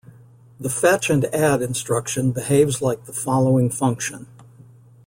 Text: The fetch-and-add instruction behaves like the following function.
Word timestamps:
The 0.59 0.71
fetch-and-add 0.71 1.61
instruction 1.61 2.31
behaves 2.31 2.81
like 2.81 3.05
the 3.05 3.13
following 3.13 3.69
function. 3.69 4.25